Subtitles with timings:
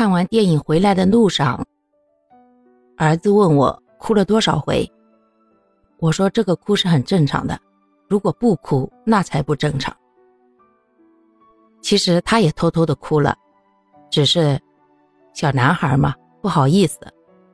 [0.00, 1.62] 看完电影回来的路上，
[2.96, 4.90] 儿子问我哭了多少回。
[5.98, 7.60] 我说这个哭是很正常的，
[8.08, 9.94] 如果不哭那才不正常。
[11.82, 13.36] 其实他也偷偷的哭了，
[14.08, 14.58] 只是
[15.34, 16.98] 小男孩嘛，不好意思，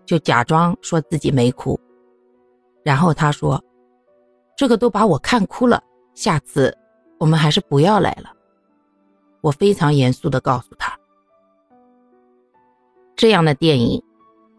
[0.04, 1.76] 就假装说自己没哭。
[2.84, 3.60] 然后他说
[4.56, 5.82] ：“这个都把我看哭了，
[6.14, 6.72] 下次
[7.18, 8.32] 我们还是不要来了。”
[9.42, 10.72] 我非常严肃的告诉
[13.16, 14.00] ：“这样的电影，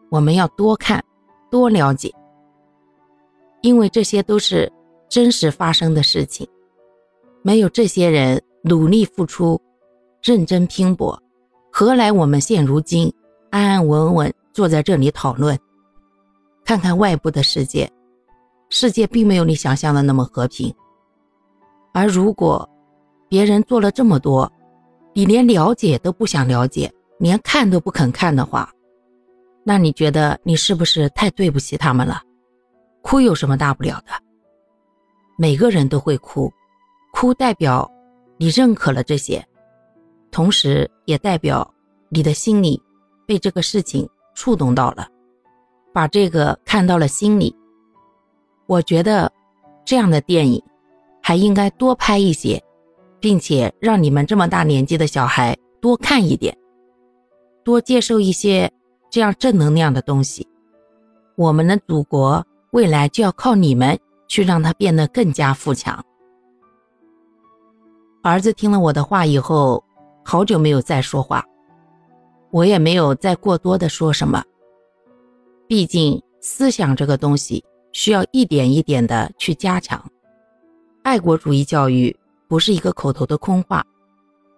[0.09, 1.03] 我们要多看，
[1.49, 2.13] 多了解，
[3.61, 4.71] 因为这些都是
[5.07, 6.45] 真实发生的事情，
[7.41, 9.61] 没有这些人。”努力付出，
[10.21, 11.17] 认真拼搏，
[11.71, 13.09] 何来我们现如今
[13.49, 15.57] 安安稳稳坐在这里讨论？
[16.65, 17.89] 看看外部的世界，
[18.67, 20.73] 世界并没有你想象的那么和平。
[21.93, 22.67] 而如果
[23.29, 24.51] 别人做了这么多，
[25.13, 28.71] 你连了解都不想了解，连看都不肯看的话，
[29.63, 32.21] 那你觉得你是不是太对不起他们了？
[33.01, 34.11] 哭有什么大不了的？
[35.37, 36.51] 每个人都会哭，
[37.13, 37.89] 哭代表。
[38.39, 39.43] 你认可了这些，
[40.29, 41.67] 同时也代表
[42.07, 42.79] 你的心里
[43.25, 45.07] 被这个事情触动到了，
[45.91, 47.55] 把这个看到了心里。
[48.67, 49.31] 我觉得
[49.83, 50.61] 这样的电影
[51.19, 52.63] 还应该多拍一些，
[53.19, 56.55] 并且让你们这么大年纪的小孩多看一点，
[57.67, 58.71] 多接受一些
[59.09, 60.47] 这样正能量的东西。
[61.35, 63.99] 我们的祖国未来就要靠你们
[64.29, 66.01] 去让它变得更加富强。
[68.23, 69.83] 儿子听了我的话以后，
[70.23, 71.43] 好久没有再说话，
[72.51, 74.41] 我也没有再过多的说什么。
[75.67, 77.61] 毕竟思想这个东西
[77.91, 80.01] 需要一点一点的去加强。
[81.03, 82.15] 爱国主义教育
[82.47, 83.85] 不是一个口头的空话，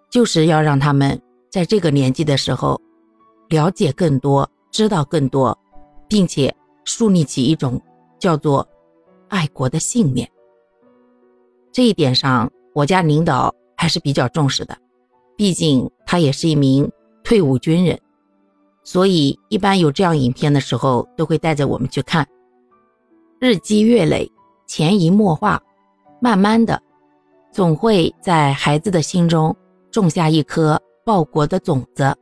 [0.08, 2.80] 就是要让他们在这个年纪的时候
[3.50, 5.56] 了解更多，知道更多，
[6.08, 6.52] 并且
[6.84, 7.78] 树立起一种
[8.18, 8.66] 叫做
[9.28, 10.26] 爱国的信念。
[11.70, 13.54] 这一点上，我家领导。
[13.80, 14.76] 还是比较重视的，
[15.38, 16.86] 毕竟他也是一名
[17.24, 17.98] 退伍军人，
[18.84, 22.28] 所以一般有这样影片的时候，都会带着我们去看。
[23.38, 24.30] 日积月累，
[24.66, 25.58] 潜移默化，
[26.20, 26.78] 慢慢的，
[27.50, 29.56] 总会在孩子的心中
[29.90, 32.14] 种下一颗报国的种子。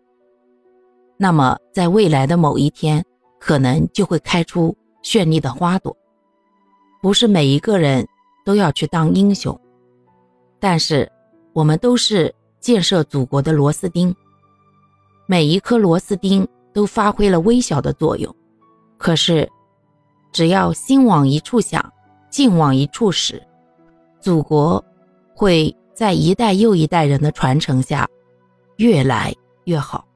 [1.19, 3.05] 那么，在未来的某一天，
[3.39, 5.95] 可能就会开出绚丽的花朵。
[7.03, 8.07] 不是每一个人
[8.45, 9.61] 都要去当英雄，
[10.59, 11.11] 但是。
[11.55, 14.15] 我们都是建设祖国的螺丝钉，
[15.27, 18.33] 每一颗螺丝钉都发挥了微小的作用。
[18.97, 19.51] 可是，
[20.31, 21.93] 只要心往一处想，
[22.31, 23.43] 劲往一处使，
[24.21, 24.85] 祖国
[25.35, 28.09] 会在一代又一代人的传承下
[28.77, 29.35] 越来
[29.65, 30.07] 越好。